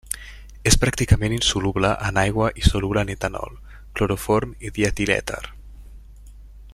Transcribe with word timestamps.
És 0.69 0.77
pràcticament 0.83 1.35
insoluble 1.35 1.91
en 2.07 2.17
aigua 2.23 2.49
i 2.63 2.65
soluble 2.69 3.05
en 3.07 3.13
etanol, 3.17 3.55
cloroform 3.99 4.59
i 4.69 4.73
dietilèter. 4.79 5.41